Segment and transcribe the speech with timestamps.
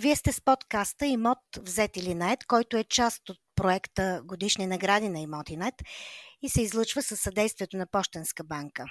[0.00, 5.08] Вие сте с подкаста Имот взет или нет, който е част от проекта Годишни награди
[5.08, 5.74] на Имотинет
[6.42, 8.84] и се излъчва със съдействието на Пощенска банка.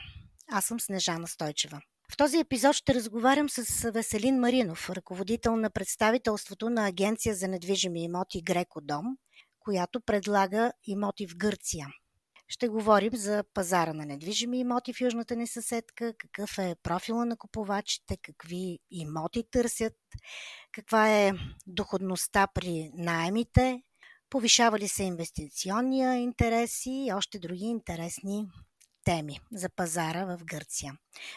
[0.52, 1.82] Аз съм Снежана Стойчева.
[2.14, 8.04] В този епизод ще разговарям с Веселин Маринов, ръководител на представителството на Агенция за недвижими
[8.04, 9.06] имоти Греко Дом,
[9.60, 11.88] която предлага имоти в Гърция.
[12.50, 17.38] Ще говорим за пазара на недвижими имоти в южната ни съседка, какъв е профила на
[17.38, 19.94] купувачите, какви имоти търсят,
[20.78, 21.34] каква е
[21.68, 23.82] доходността при найемите,
[24.30, 28.48] повишава ли се инвестиционния интерес и още други интересни
[29.06, 30.94] теми за пазара в Гърция.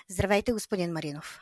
[0.09, 1.41] Здравейте, господин Маринов.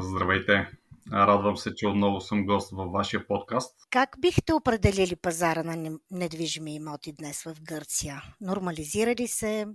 [0.00, 0.68] Здравейте.
[1.12, 3.76] Радвам се, че отново съм гост във вашия подкаст.
[3.90, 8.22] Как бихте определили пазара на недвижими имоти днес в Гърция?
[8.40, 9.66] Нормализира ли се?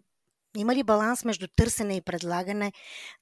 [0.57, 2.71] Има ли баланс между търсене и предлагане?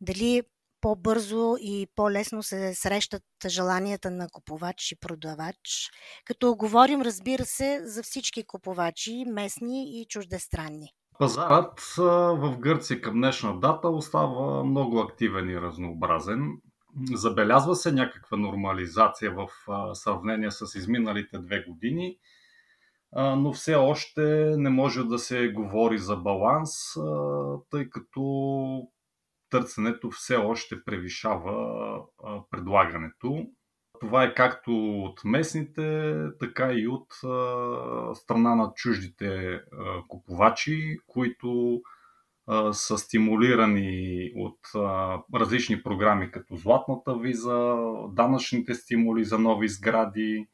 [0.02, 0.41] Дали
[0.84, 5.90] по-бързо и по-лесно се срещат желанията на купувач и продавач?
[6.25, 10.88] Като говорим, разбира се, за всички купувачи, местни и чуждестранни.
[11.20, 11.81] Пазарът
[12.40, 16.52] в Гърция към днешна дата остава много активен и разнообразен.
[17.14, 19.47] Забелязва се някаква нормализация в
[19.94, 22.18] сравнение с изминалите две години,
[23.16, 24.22] но все още
[24.58, 26.70] не може да се говори за баланс,
[27.70, 28.22] тъй като
[29.54, 32.00] търсенето все още превишава
[32.52, 33.46] предлагането.
[34.00, 34.72] Това е както
[35.04, 37.08] от местните, така и от
[38.18, 39.59] страна на чуждите
[40.08, 41.81] купувачи, които
[42.72, 44.59] са стимулирани от
[45.36, 47.76] различни програми, като Златната виза,
[48.09, 50.48] данъчните стимули за нови сгради,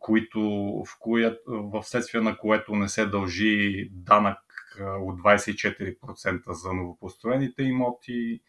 [0.00, 0.40] които,
[0.86, 4.38] в, коя, в следствие на което не се дължи данък
[4.80, 8.40] от 24% за новопостроените имоти.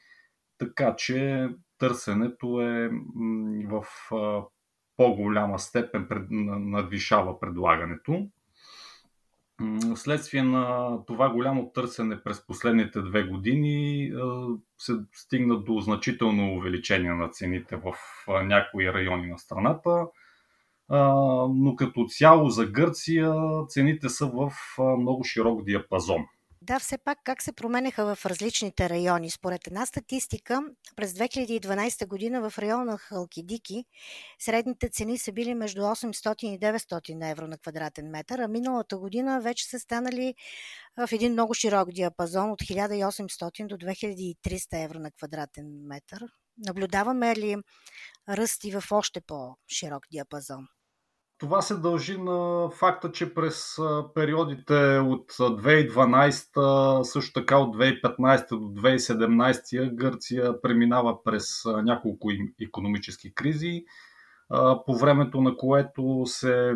[0.58, 2.90] Така че търсенето е
[3.66, 3.86] в
[4.98, 6.08] по-голяма степен
[6.70, 8.28] надвишава предлагането.
[9.96, 14.12] Вследствие на това голямо търсене през последните две години
[14.78, 17.94] се стигна до значително увеличение на цените в
[18.28, 20.08] някои райони на страната.
[20.90, 23.34] Но като цяло за Гърция
[23.68, 24.52] цените са в
[24.98, 26.26] много широк диапазон.
[26.62, 29.30] Да, все пак как се променяха в различните райони?
[29.30, 30.62] Според една статистика,
[30.96, 33.86] през 2012 година в района Халкидики
[34.40, 39.42] средните цени са били между 800 и 900 евро на квадратен метър, а миналата година
[39.42, 40.36] вече са станали
[40.98, 46.24] в един много широк диапазон от 1800 до 2300 евро на квадратен метър.
[46.58, 47.56] Наблюдаваме ли
[48.30, 50.68] ръсти в още по-широк диапазон?
[51.40, 53.78] Това се дължи на факта, че през
[54.16, 62.30] периодите от 2012, също така от 2015 до 2017 Гърция преминава през няколко
[62.62, 63.84] економически кризи,
[64.86, 66.74] по времето на което се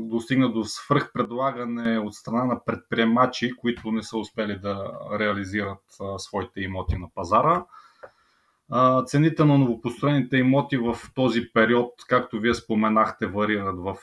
[0.00, 5.82] достигна до свръхпредлагане от страна на предприемачи, които не са успели да реализират
[6.18, 7.64] своите имоти на пазара.
[9.06, 13.96] Цените на новопостроените имоти в този период, както вие споменахте, варират в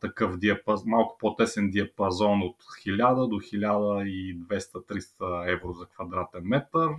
[0.00, 2.56] такъв диапаз, малко по-тесен диапазон от
[2.86, 6.90] 1000 до 1200-300 евро за квадратен метър.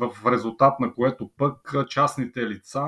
[0.00, 2.84] В резултат на което пък частните лица,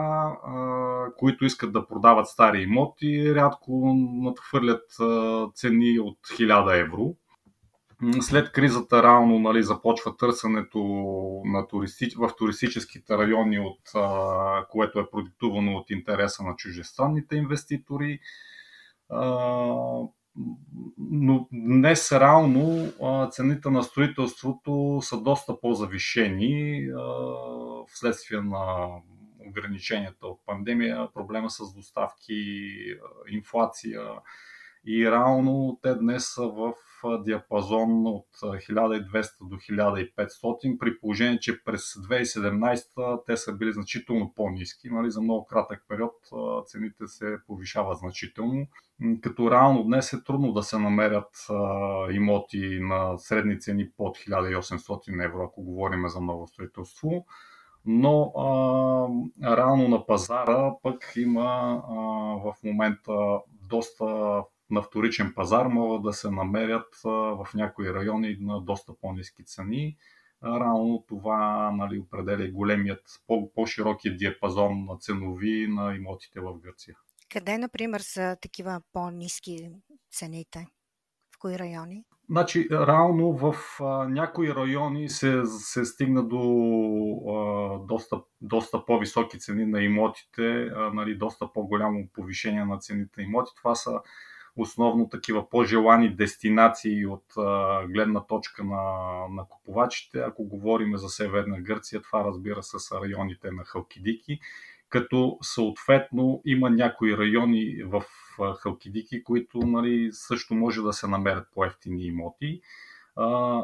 [1.16, 4.84] които искат да продават стари имоти, рядко надхвърлят
[5.54, 7.14] цени от 1000 евро
[8.20, 10.82] след кризата реално нали, започва търсенето
[11.44, 12.08] на туристи...
[12.18, 18.20] в туристическите райони, от, а, което е продиктувано от интереса на чужестранните инвеститори.
[19.08, 19.18] А,
[20.98, 22.92] но днес реално
[23.30, 26.86] цените на строителството са доста по-завишени
[27.88, 28.88] вследствие на
[29.48, 32.74] ограниченията от пандемия, проблема с доставки,
[33.30, 34.02] инфлация
[34.87, 36.72] и реално те днес са в
[37.25, 44.90] диапазон от 1200 до 1500, при положение, че през 2017 те са били значително по-низки.
[44.90, 46.14] Нали, за много кратък период
[46.67, 48.67] цените се повишават значително.
[49.23, 51.46] Като реално днес е трудно да се намерят
[52.12, 57.26] имоти на средни цени под 1800 евро, ако говорим за ново строителство
[57.85, 61.94] но а, реално на пазара пък има а,
[62.44, 63.12] в момента
[63.69, 69.96] доста на вторичен пазар могат да се намерят в някои райони на доста по-низки цени.
[70.44, 73.02] Рано това нали, определя големият,
[73.54, 76.96] по-широкият диапазон на ценови на имотите в Гърция.
[77.32, 79.70] Къде, например, са такива по-низки
[80.12, 80.66] цените?
[81.34, 82.04] В кои райони?
[82.30, 86.38] Значи, реално в а, някои райони се, се стигна до
[87.28, 93.26] а, доста, доста по-високи цени на имотите, а, нали, доста по-голямо повишение на цените на
[93.26, 93.52] имоти.
[93.56, 94.00] Това са
[94.56, 98.82] основно такива по-желани дестинации от а, гледна точка на,
[99.31, 100.19] на купувачите.
[100.20, 104.40] Ако говорим за Северна Гърция, това разбира се са районите на Халкидики,
[104.88, 108.04] като съответно има някои райони в
[108.56, 112.60] Халкидики, които нали, също може да се намерят по-ефтини имоти.
[113.16, 113.62] А,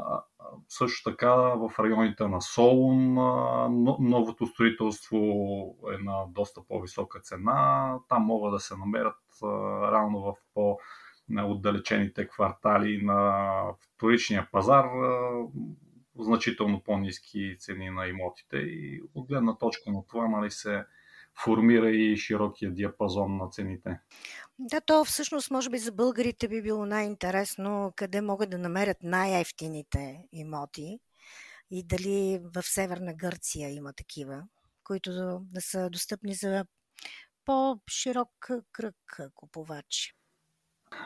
[0.68, 3.14] също така в районите на Солун
[4.00, 5.18] новото строителство
[5.94, 7.94] е на доста по-висока цена.
[8.08, 10.78] Там могат да се намерят равно в по-
[11.44, 14.84] отдалечените квартали на вторичния пазар
[16.18, 20.84] значително по-низки цени на имотите и от гледна точка на това нали, се
[21.44, 24.00] формира и широкия диапазон на цените.
[24.58, 30.24] Да, то всъщност може би за българите би било най-интересно къде могат да намерят най-ефтините
[30.32, 30.98] имоти
[31.70, 34.42] и дали в Северна Гърция има такива,
[34.84, 36.64] които да са достъпни за
[37.48, 40.12] по-широк кръг купувачи.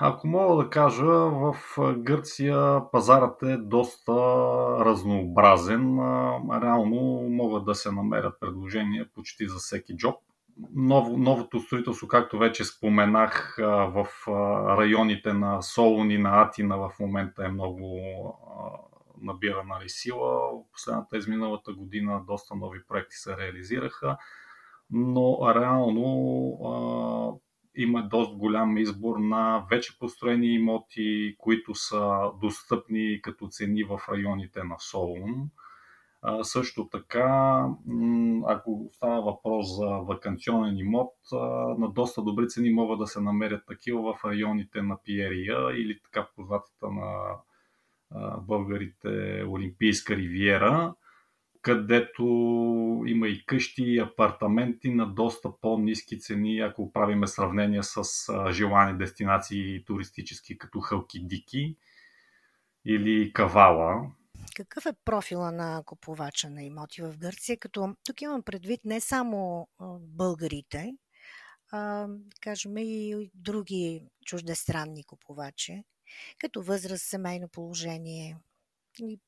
[0.01, 1.57] Ако мога да кажа, в
[1.97, 4.13] Гърция пазарът е доста
[4.85, 5.99] разнообразен.
[6.63, 10.15] Реално могат да се намерят предложения почти за всеки джоб.
[10.75, 14.07] Ново, новото строителство, както вече споменах, в
[14.79, 18.01] районите на Солун и на Атина в момента е много
[19.21, 20.51] набира нали сила.
[20.73, 24.17] Последната изминалата година доста нови проекти се реализираха,
[24.93, 27.41] но реално
[27.75, 34.65] има доста голям избор на вече построени имоти, които са достъпни като цени в районите
[34.65, 35.51] на Солун.
[36.23, 37.67] А, също така,
[38.47, 41.13] ако става въпрос за вакансионен имот,
[41.79, 46.29] на доста добри цени могат да се намерят такива в районите на Пиерия или така
[46.37, 47.37] познатата на
[48.41, 50.95] българите Олимпийска ривиера
[51.63, 52.23] където
[53.07, 58.03] има и къщи и апартаменти на доста по-низки цени, ако правиме сравнение с
[58.53, 61.77] желани дестинации туристически, като Халкидики
[62.85, 64.11] или Кавала.
[64.57, 67.59] Какъв е профила на купувача на имоти в Гърция?
[67.59, 69.69] Като тук имам предвид не само
[70.01, 70.93] българите,
[71.73, 72.09] а,
[72.41, 75.85] кажем и други чуждестранни купувачи,
[76.39, 78.37] като възраст, семейно положение
[79.01, 79.21] и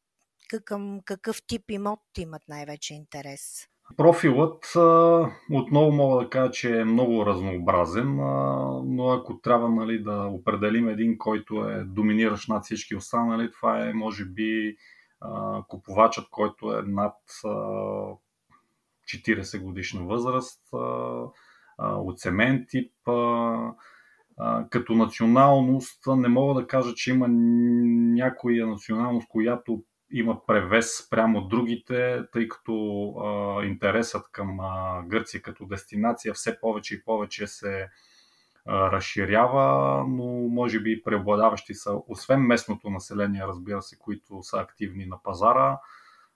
[0.64, 3.68] към какъв тип имот имат най-вече интерес?
[3.96, 4.72] Профилът
[5.52, 8.16] отново мога да кажа, че е много разнообразен,
[8.84, 13.92] но ако трябва нали, да определим един, който е доминиращ над всички останали, това е
[13.92, 14.76] може би
[15.68, 20.60] купувачът, който е над 40 годишна възраст,
[21.78, 22.92] от семен тип,
[24.70, 29.84] като националност не мога да кажа, че има някоя националност, която
[30.14, 32.74] има превес прямо от другите, тъй като
[33.08, 37.88] а, интересът към а, Гърция като дестинация все повече и повече се
[38.66, 45.06] а, разширява, но може би преобладаващи са, освен местното население, разбира се, които са активни
[45.06, 45.78] на пазара.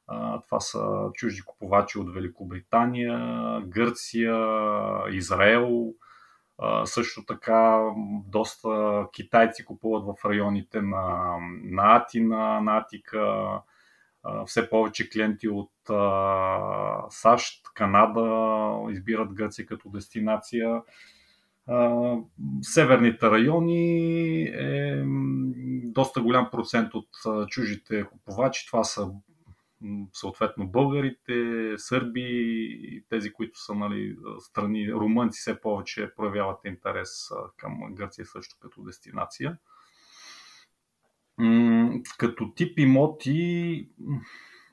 [0.07, 3.19] А, това са чужди купувачи от Великобритания,
[3.61, 4.37] Гърция,
[5.11, 5.95] Израел.
[6.85, 7.91] Също така
[8.27, 13.51] доста китайци купуват в районите на, на Атина, на Атика,
[14.47, 15.73] все повече клиенти от
[17.11, 20.83] САЩ, Канада избират Гърция като дестинация.
[22.63, 25.05] Северните райони е
[25.85, 27.09] доста голям процент от
[27.49, 28.67] чужите купувачи.
[28.67, 29.11] Това са
[30.13, 38.27] съответно българите, сърби, тези, които са нали, страни, румънци все повече проявяват интерес към Гърция
[38.27, 39.59] също като дестинация.
[42.19, 43.89] Като тип имоти,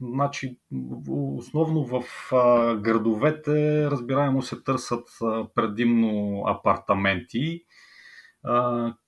[0.02, 0.58] значи,
[1.10, 2.04] основно в
[2.82, 5.10] градовете, разбираемо се търсят
[5.56, 7.66] предимно апартаменти,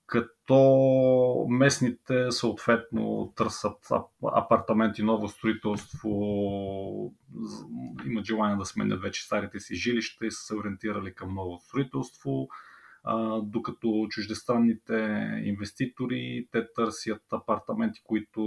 [0.08, 3.88] като местните съответно търсят
[4.24, 6.10] апартаменти, ново строителство,
[8.06, 12.48] имат желание да сменят вече старите си жилища и са се ориентирали към ново строителство.
[13.44, 14.96] Докато чуждестранните
[15.44, 18.42] инвеститори, те търсят апартаменти, които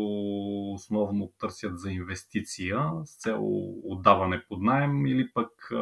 [0.75, 3.43] основно търсят за инвестиция с цел
[3.85, 5.73] отдаване под найем или пък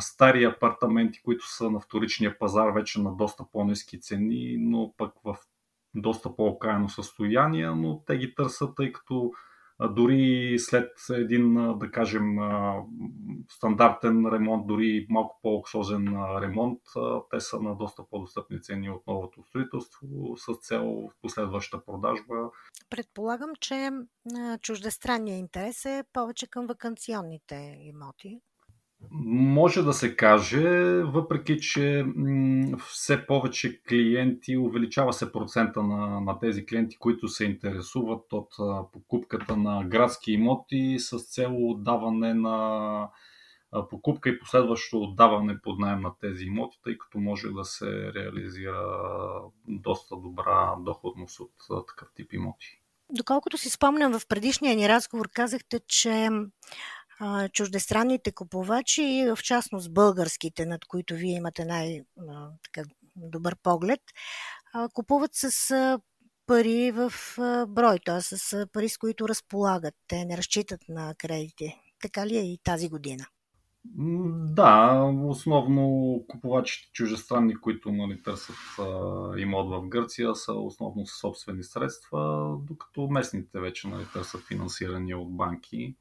[0.00, 5.36] стари апартаменти, които са на вторичния пазар вече на доста по-низки цени, но пък в
[5.94, 9.32] доста по-окаяно състояние, но те ги търсят, тъй като
[9.90, 12.36] дори след един, да кажем,
[13.48, 16.08] стандартен ремонт, дори малко по-луксозен
[16.40, 16.80] ремонт,
[17.30, 22.34] те са на доста по-достъпни цени от новото строителство с цел последваща продажба.
[22.90, 23.90] Предполагам, че
[24.62, 28.40] чуждестранният интерес е повече към вакансионните имоти.
[29.10, 32.04] Може да се каже, въпреки че
[32.88, 38.54] все повече клиенти, увеличава се процента на, на тези клиенти, които се интересуват от
[38.92, 43.08] покупката на градски имоти с цел отдаване на
[43.90, 48.84] покупка и последващо отдаване под найем на тези имоти, тъй като може да се реализира
[49.68, 52.80] доста добра доходност от такъв тип имоти.
[53.10, 56.28] Доколкото си спомням, в предишния ни разговор казахте, че
[57.52, 64.00] чуждестранните купувачи, в частност българските, над които вие имате най-добър поглед,
[64.92, 65.98] купуват с
[66.46, 67.12] пари в
[67.68, 68.20] брой, т.е.
[68.20, 69.94] с пари, с които разполагат.
[70.08, 71.80] Те не разчитат на кредити.
[72.02, 73.26] Така ли е и тази година?
[74.54, 78.56] Да, основно купувачите чужестранни, които нали, търсят
[79.38, 85.36] имот в Гърция, са основно със собствени средства, докато местните вече нали, търсят финансиране от
[85.36, 85.96] банки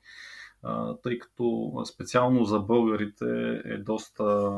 [1.03, 4.51] тъй като специално за българите е доста,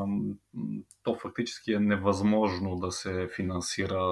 [1.02, 4.02] то фактически е невъзможно да се финансира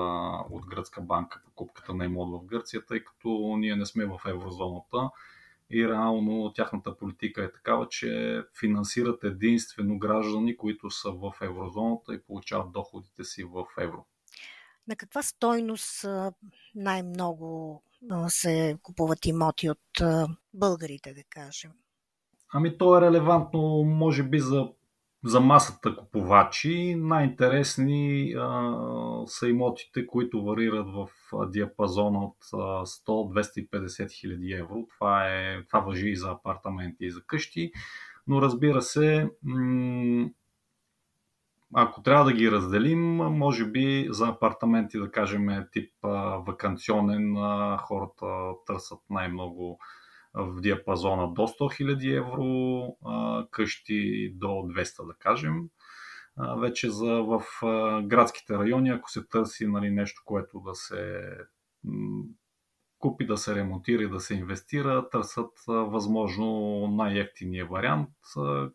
[0.50, 5.10] от гръцка банка покупката на имот в Гърция, тъй като ние не сме в еврозоната
[5.70, 12.22] и реално тяхната политика е такава, че финансират единствено граждани, които са в еврозоната и
[12.22, 14.06] получават доходите си в евро.
[14.88, 16.04] На каква стойност
[16.74, 17.82] най-много
[18.28, 20.02] се купуват имоти от
[20.54, 21.72] българите, да кажем?
[22.56, 24.68] Ами то е релевантно, може би, за,
[25.24, 26.94] за масата купувачи.
[26.98, 28.72] Най-интересни а,
[29.26, 31.08] са имотите, които варират в
[31.48, 34.86] диапазона от 100-250 хиляди евро.
[34.94, 37.72] Това, е, това въжи и за апартаменти и за къщи.
[38.26, 39.30] Но разбира се,
[41.74, 45.92] ако трябва да ги разделим, може би за апартаменти, да кажем, тип
[46.46, 47.36] вакансионен,
[47.78, 48.26] хората
[48.66, 49.78] търсят най-много
[50.34, 52.96] в диапазона до 100 000 евро,
[53.50, 55.62] къщи до 200 да кажем.
[56.58, 57.42] Вече за, в
[58.06, 61.30] градските райони, ако се търси нали, нещо, което да се
[62.98, 68.10] купи, да се ремонтира и да се инвестира, търсят възможно най-ефтиния вариант,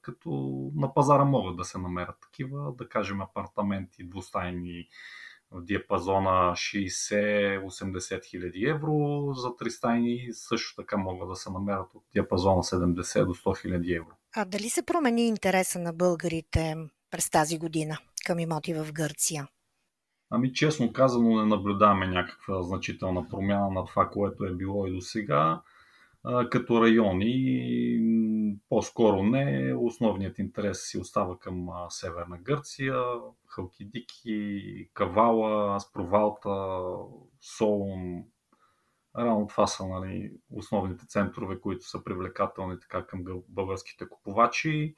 [0.02, 0.30] като
[0.76, 4.88] на пазара могат да се намерят такива, да кажем апартаменти двустайни
[5.52, 9.34] в диапазона 60-80 хиляди евро.
[9.34, 14.16] За тристайни също така могат да се намерят от диапазона 70 до 100 хиляди евро.
[14.36, 16.76] А дали се промени интереса на българите
[17.12, 19.48] през тази година към имоти в Гърция?
[20.30, 25.02] Ами честно казано не наблюдаваме някаква значителна промяна на това, което е било и до
[25.02, 25.62] сега.
[26.52, 28.00] Като райони,
[28.70, 29.74] по-скоро не.
[29.76, 32.96] Основният интерес си остава към Северна Гърция,
[33.48, 36.50] Халкидики, Кавала, Аспровалта,
[37.42, 38.24] Солун.
[39.18, 44.96] Рано това са нали, основните центрове, които са привлекателни така към българските купувачи.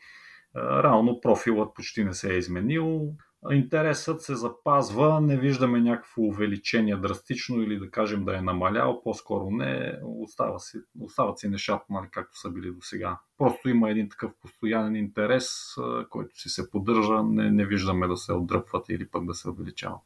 [0.56, 3.14] Реално профилът почти не се е изменил
[3.52, 9.52] интересът се запазва, не виждаме някакво увеличение драстично или да кажем да е намалял, по-скоро
[9.52, 13.20] не, остава си, остават си нещата, нали, както са били до сега.
[13.38, 15.76] Просто има един такъв постоянен интерес,
[16.10, 20.02] който си се поддържа, не, не виждаме да се отдръпват или пък да се увеличават.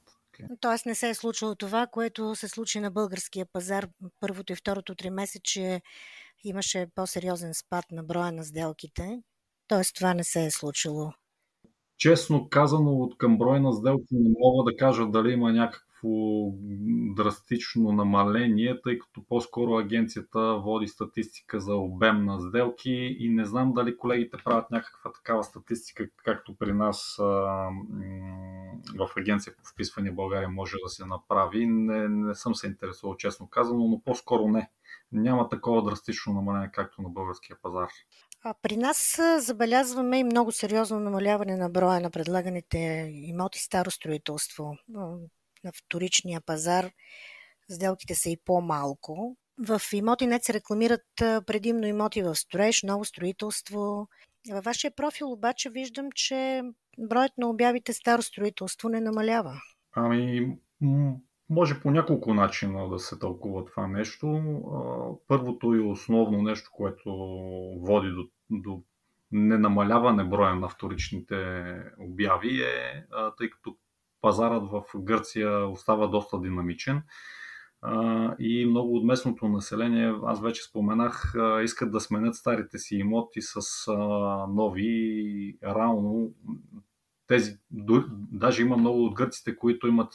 [0.60, 3.88] Тоест не се е случило това, което се случи на българския пазар
[4.20, 5.82] първото и второто три месече
[6.44, 9.22] имаше по-сериозен спад на броя на сделките.
[9.68, 11.14] Тоест това не се е случило
[11.98, 15.86] Честно казано, от към брой на сделки не мога да кажа дали има някакво
[17.16, 23.74] драстично намаление, тъй като по-скоро агенцията води статистика за обем на сделки и не знам
[23.74, 27.16] дали колегите правят някаква такава статистика, както при нас
[28.98, 31.66] в агенция по вписване България може да се направи.
[31.66, 34.70] Не, не съм се интересувал, честно казано, но по-скоро не.
[35.12, 37.90] Няма такова драстично намаление, както на българския пазар.
[38.62, 42.78] При нас забелязваме и много сериозно намаляване на броя на предлаганите
[43.14, 44.78] имоти старо строителство.
[45.64, 46.92] На вторичния пазар
[47.70, 49.38] сделките са и по-малко.
[49.68, 54.08] В имоти не се рекламират предимно имоти в строеж, ново строителство.
[54.52, 56.62] Във вашия профил обаче виждам, че
[56.98, 59.62] броят на обявите старо строителство не намалява.
[59.92, 60.58] Ами,
[61.50, 64.42] може по няколко начина да се тълкува това нещо.
[65.28, 67.10] Първото и основно нещо, което
[67.82, 68.84] води до до
[69.32, 71.36] ненамаляване броя на вторичните
[72.00, 73.06] обяви е,
[73.38, 73.78] тъй като
[74.22, 77.04] пазарът в Гърция остава доста динамичен.
[78.40, 81.34] и много от местното население, аз вече споменах,
[81.64, 83.92] искат да сменят старите си имоти с
[84.50, 85.58] нови.
[85.64, 86.32] Реално
[87.28, 87.58] тези,
[88.32, 90.14] даже има много от гърците, които имат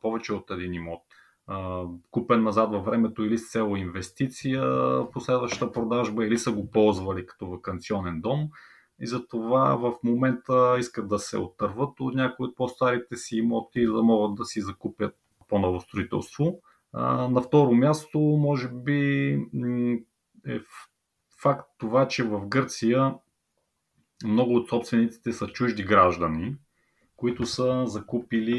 [0.00, 1.02] повече от един имот
[2.10, 4.62] купен назад във времето или с цел инвестиция,
[5.12, 8.48] последваща продажба, или са го ползвали като вакансионен дом.
[9.00, 13.92] И затова в момента искат да се оттърват от някои от по-старите си имоти, за
[13.92, 15.14] да могат да си закупят
[15.48, 16.60] по-ново строителство.
[17.30, 19.30] На второ място, може би
[20.46, 20.60] е
[21.42, 23.14] факт това, че в Гърция
[24.24, 26.56] много от собствениците са чужди граждани,
[27.22, 28.58] които са закупили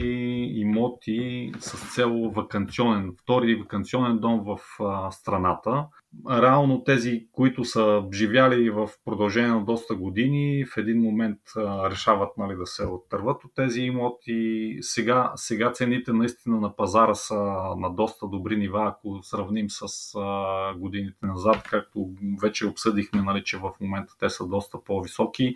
[0.56, 5.86] имоти с цел вакансионен, втори вакансионен дом в а, страната.
[6.30, 12.38] Реално тези, които са живяли в продължение на доста години, в един момент а, решават
[12.38, 14.78] нали, да се оттърват от тези имоти.
[14.82, 17.36] Сега, сега цените наистина на пазара са
[17.78, 22.10] на доста добри нива, ако сравним с а, годините назад, както
[22.42, 25.56] вече обсъдихме, нали, че в момента те са доста по-високи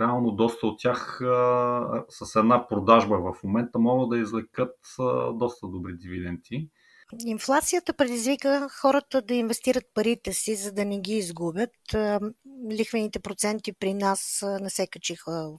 [0.00, 5.66] реално доста от тях а, с една продажба в момента могат да извлекат а, доста
[5.68, 6.68] добри дивиденти.
[7.26, 11.70] Инфлацията предизвика хората да инвестират парите си, за да не ги изгубят.
[12.70, 15.50] Лихвените проценти при нас не се качиха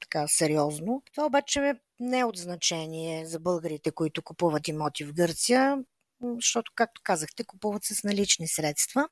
[0.00, 1.02] така сериозно.
[1.14, 5.78] Това обаче не е от значение за българите, които купуват имоти в Гърция,
[6.22, 9.08] защото, както казахте, купуват с налични средства.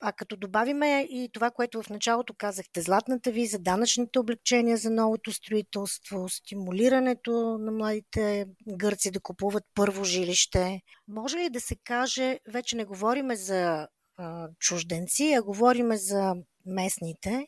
[0.00, 5.32] А като добавиме и това, което в началото казахте, златната виза, данъчните облегчения за новото
[5.32, 12.76] строителство, стимулирането на младите гърци да купуват първо жилище, може ли да се каже, вече
[12.76, 16.34] не говориме за а, чужденци, а говориме за
[16.66, 17.46] местните,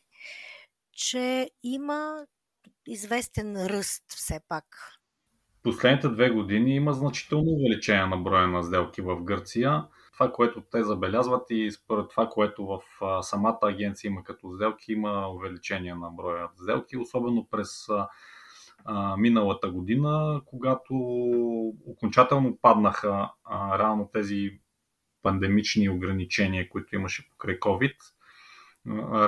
[0.91, 2.25] че има
[2.87, 4.65] известен ръст все пак?
[5.63, 9.83] Последните две години има значително увеличение на броя на сделки в Гърция
[10.21, 12.81] това, което те забелязват и според това, което в
[13.23, 17.87] самата агенция има като сделки, има увеличение на броя сделки, особено през
[19.17, 20.93] миналата година, когато
[21.85, 24.59] окончателно паднаха реално тези
[25.21, 27.95] пандемични ограничения, които имаше покрай COVID.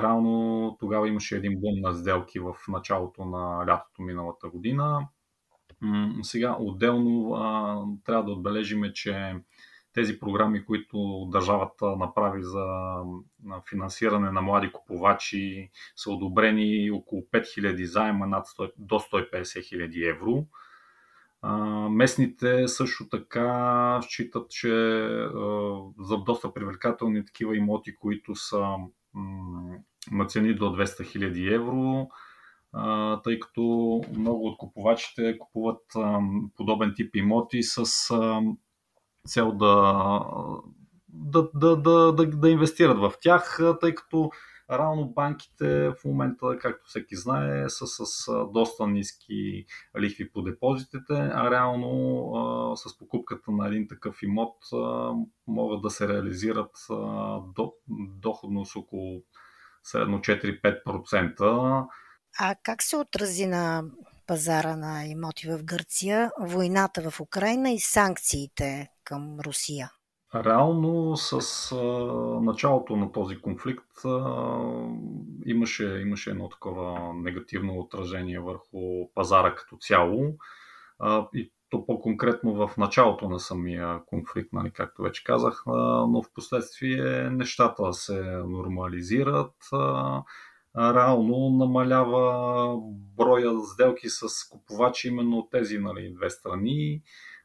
[0.02, 5.08] Реално тогава имаше един бум на сделки в началото на лятото миналата година.
[6.22, 7.30] Сега отделно
[8.04, 9.34] трябва да отбележиме, че
[9.94, 12.94] тези програми, които държавата направи за
[13.70, 20.46] финансиране на млади купувачи, са одобрени около 5000 заема над 100, до 150 000 евро.
[21.90, 24.70] Местните също така считат, че
[25.98, 28.76] за доста привлекателни такива имоти, които са
[30.12, 30.84] на цени до 200
[31.18, 32.08] 000 евро,
[33.22, 35.82] тъй като много от купувачите купуват
[36.56, 37.84] подобен тип имоти с
[39.28, 40.24] цел да,
[41.08, 44.30] да, да, да, да, да инвестират в тях, тъй като
[44.70, 49.64] Реално банките в момента, както всеки знае, са с доста ниски
[50.00, 54.56] лихви по депозитите, а реално с покупката на един такъв имот
[55.46, 56.70] могат да се реализират
[57.56, 57.72] до,
[58.18, 59.22] доходност около
[59.82, 61.86] средно 4-5%.
[62.40, 63.84] А как се отрази на
[64.26, 69.90] пазара на имоти в Гърция, войната в Украина и санкциите към Русия?
[70.34, 71.76] Реално с а,
[72.40, 74.08] началото на този конфликт а,
[75.46, 78.78] имаше, имаше едно такова негативно отражение върху
[79.14, 80.36] пазара като цяло.
[80.98, 85.72] А, и то по-конкретно в началото на самия конфликт, нали, както вече казах, а,
[86.06, 89.54] но в последствие нещата се нормализират.
[89.72, 90.22] А,
[90.78, 92.76] реално намалява
[93.16, 97.02] броя сделки с купувачи именно от тези нали, две страни,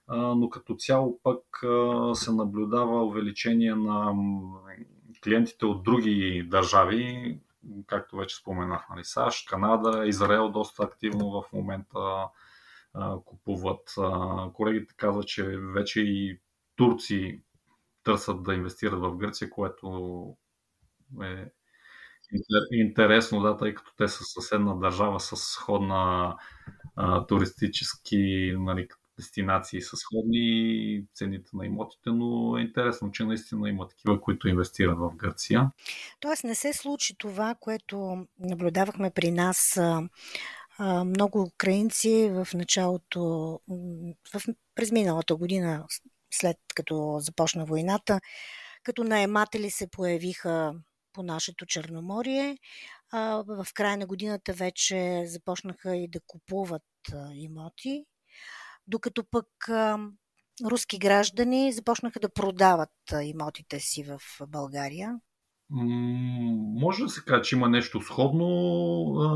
[0.10, 1.44] но като цяло пък
[2.14, 4.14] се наблюдава увеличение на
[5.24, 7.40] клиентите от други държави,
[7.88, 12.00] както вече споменах, нали, САЩ, Канада, Израел доста активно в момента
[13.26, 13.96] купуват.
[14.54, 16.40] Колегите казват, че вече и
[16.76, 17.44] турци
[18.04, 20.38] търсят да инвестират в Гърция, което
[21.24, 21.52] е
[22.72, 26.36] Интересно, да, тъй като те са съседна държава с сходна
[26.96, 28.88] а, туристически нали,
[29.20, 34.98] дестинации с сходни цените на имотите, но е интересно, че наистина има такива, които инвестират
[34.98, 35.72] в Гърция.
[36.20, 39.80] Тоест не се случи това, което наблюдавахме при нас
[41.06, 43.22] много украинци в началото,
[44.34, 44.42] в,
[44.76, 45.86] през миналата година,
[46.32, 48.20] след като започна войната,
[48.84, 50.74] като наематели се появиха
[51.14, 52.58] по нашето Черноморие.
[53.12, 58.06] А, в края на годината вече започнаха и да купуват а, имоти,
[58.88, 60.00] докато пък а,
[60.66, 62.92] руски граждани започнаха да продават
[63.24, 65.20] имотите си в България?
[65.72, 68.46] Може да се каже, че има нещо сходно,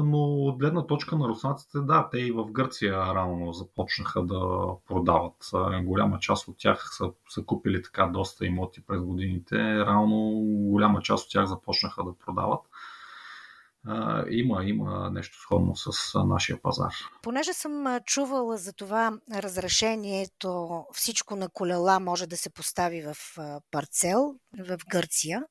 [0.06, 5.50] но от гледна точка на руснаците, да, те и в Гърция рано започнаха да продават.
[5.84, 9.58] Голяма част от тях са, са купили така доста имоти през годините.
[9.80, 12.62] Рано голяма част от тях започнаха да продават.
[14.30, 16.94] Има, има нещо сходно с нашия пазар.
[17.22, 23.16] Понеже съм чувала за това разрешението всичко на колела може да се постави в
[23.72, 25.44] парцел в Гърция,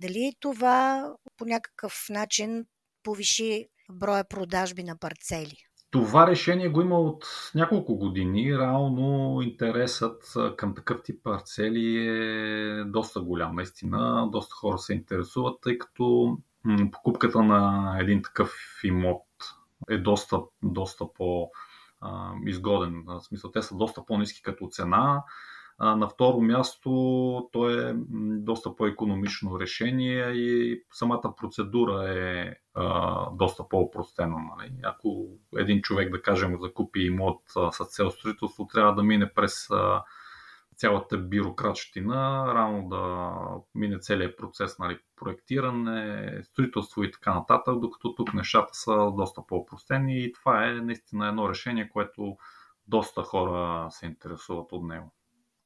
[0.00, 2.64] дали това по някакъв начин
[3.02, 5.56] повиши броя продажби на парцели?
[5.90, 8.58] Това решение го има от няколко години.
[8.58, 13.56] Реално интересът към такъв тип парцели е доста голям.
[13.56, 16.36] Наистина, доста хора се интересуват, тъй като
[16.92, 19.26] покупката на един такъв имот
[19.90, 21.50] е доста, доста по-
[22.46, 23.04] изгоден.
[23.06, 25.22] В смисъл, те са доста по-низки като цена.
[25.82, 26.90] А, на второ място,
[27.52, 27.94] то е
[28.38, 34.36] доста по-економично решение и самата процедура е а, доста по-опростена.
[34.56, 34.72] Нали?
[34.82, 39.70] Ако един човек, да кажем, закупи имот а, с цел строителство, трябва да мине през
[39.70, 40.02] а,
[40.76, 43.34] цялата бюрократщина, рано да
[43.74, 50.24] мине целият процес нали, проектиране, строителство и така нататък, докато тук нещата са доста по-опростени
[50.24, 52.36] и това е наистина едно решение, което
[52.86, 55.12] доста хора се интересуват от него.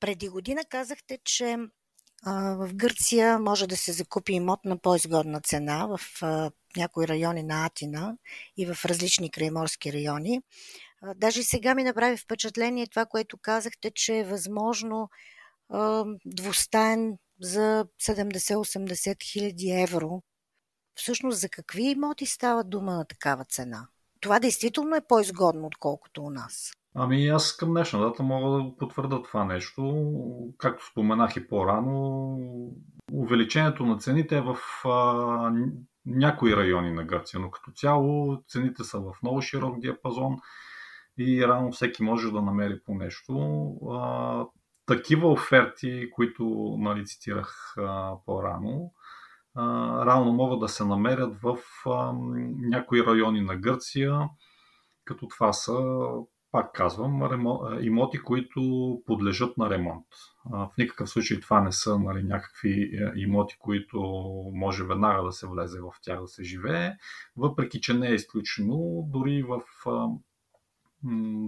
[0.00, 1.56] Преди година казахте, че
[2.26, 6.00] в Гърция може да се закупи имот на по-изгодна цена в
[6.76, 8.16] някои райони на Атина
[8.56, 10.42] и в различни крайморски райони.
[11.02, 15.08] А, даже сега ми направи впечатление това, което казахте, че е възможно
[16.26, 20.22] двустаен за 70-80 хиляди евро.
[20.94, 23.88] Всъщност за какви имоти става дума на такава цена?
[24.20, 26.72] Това действително е по-изгодно, отколкото у нас.
[26.96, 30.08] Ами аз към днешна дата мога да потвърда това нещо.
[30.58, 32.38] Както споменах и по-рано,
[33.12, 35.52] увеличението на цените е в а,
[36.06, 40.36] някои райони на Гърция, но като цяло цените са в много широк диапазон
[41.18, 43.34] и рано всеки може да намери по нещо.
[43.90, 44.46] А,
[44.86, 48.92] такива оферти, които нали, цитирах а, по-рано,
[49.54, 49.62] а,
[50.06, 52.12] рано могат да се намерят в а,
[52.60, 54.28] някои райони на Гърция,
[55.04, 55.78] като това са
[56.54, 57.22] пак казвам,
[57.80, 58.62] имоти, които
[59.06, 60.06] подлежат на ремонт.
[60.50, 64.00] В никакъв случай това не са нали, някакви е, имоти, които
[64.54, 66.92] може веднага да се влезе в тях да се живее,
[67.36, 69.60] въпреки че не е изключено, дори в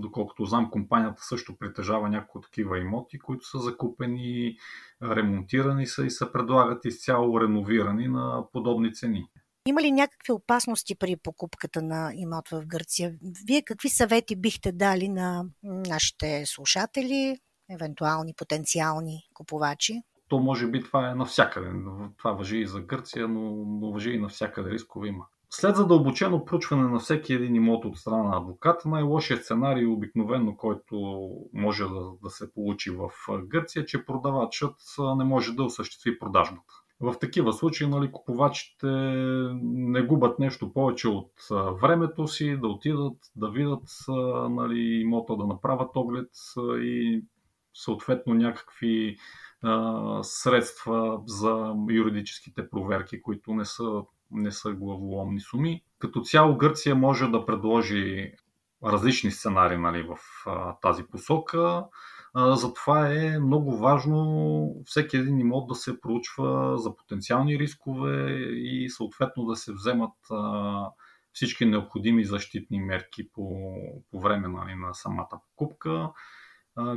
[0.01, 4.57] доколкото знам, компанията също притежава някои такива имоти, които са закупени,
[5.03, 9.27] ремонтирани са и се предлагат изцяло реновирани на подобни цени.
[9.69, 13.15] Има ли някакви опасности при покупката на имот в Гърция?
[13.47, 17.37] Вие какви съвети бихте дали на нашите слушатели,
[17.71, 20.03] евентуални потенциални купувачи?
[20.29, 21.71] То може би това е навсякъде.
[22.19, 23.41] Това въжи и за Гърция, но,
[23.81, 24.71] но въжи и навсякъде.
[24.71, 25.27] Рискове има.
[25.51, 30.97] След задълбочено проучване на всеки един имот от страна на адвоката, най-лошият сценарий, обикновено, който
[31.53, 33.11] може да, да се получи в
[33.47, 34.77] Гърция, че продавачът
[35.17, 36.75] не може да осъществи продажбата.
[37.01, 38.87] В такива случаи нали, купувачите
[39.63, 41.33] не губят нещо повече от
[41.83, 43.89] времето си, да отидат, да видят
[44.51, 46.31] нали, имота, да направят оглед
[46.81, 47.23] и
[47.75, 49.17] съответно някакви
[49.63, 55.83] а, средства за юридическите проверки, които не са, не са главоломни суми.
[55.99, 58.33] Като цяло Гърция може да предложи
[58.85, 61.85] различни сценарии нали, в а, тази посока.
[62.37, 69.45] Затова е много важно всеки един имот да се проучва за потенциални рискове и съответно
[69.45, 70.15] да се вземат
[71.33, 73.75] всички необходими защитни мерки по,
[74.11, 76.11] по време нали, на самата покупка,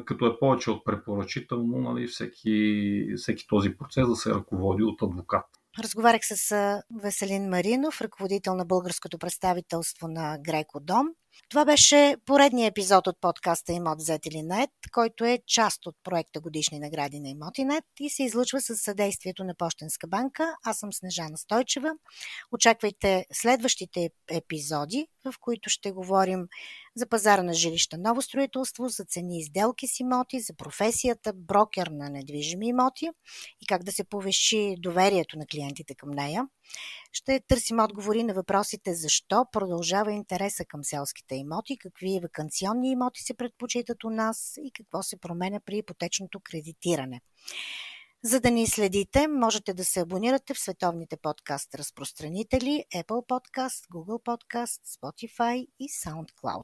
[0.06, 5.46] като е повече от препоръчително нали, всеки, всеки този процес да се ръководи от адвокат.
[5.80, 6.56] Разговарях с
[7.02, 11.08] Веселин Маринов, ръководител на българското представителство на Греко Дом.
[11.50, 16.40] Това беше поредният епизод от подкаста Имот взет или нет, който е част от проекта
[16.40, 20.56] Годишни награди на Имотинет и се излучва с съдействието на Пощенска банка.
[20.66, 21.92] Аз съм Снежана Стойчева.
[22.52, 26.48] Очаквайте следващите епизоди, в които ще говорим
[26.96, 31.88] за пазара на жилища ново строителство, за цени и сделки с имоти, за професията брокер
[31.88, 33.10] на недвижими имоти
[33.62, 36.48] и как да се повиши доверието на клиентите към нея.
[37.12, 43.34] Ще търсим отговори на въпросите защо продължава интереса към селските имоти, какви вакансионни имоти се
[43.34, 47.22] предпочитат у нас и какво се променя при ипотечното кредитиране.
[48.24, 54.24] За да ни следите, можете да се абонирате в световните подкаст разпространители Apple Podcast, Google
[54.24, 56.64] Podcast, Spotify и SoundCloud.